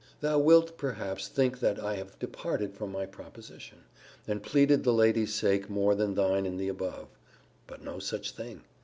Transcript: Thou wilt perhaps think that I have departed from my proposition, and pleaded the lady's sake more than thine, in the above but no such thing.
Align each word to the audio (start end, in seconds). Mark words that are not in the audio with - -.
Thou 0.19 0.39
wilt 0.39 0.79
perhaps 0.79 1.27
think 1.27 1.59
that 1.59 1.79
I 1.79 1.93
have 1.93 2.17
departed 2.17 2.73
from 2.73 2.91
my 2.91 3.05
proposition, 3.05 3.83
and 4.27 4.41
pleaded 4.41 4.83
the 4.83 4.93
lady's 4.93 5.35
sake 5.35 5.69
more 5.69 5.93
than 5.93 6.15
thine, 6.15 6.47
in 6.47 6.57
the 6.57 6.69
above 6.69 7.09
but 7.67 7.83
no 7.83 7.99
such 7.99 8.31
thing. 8.31 8.63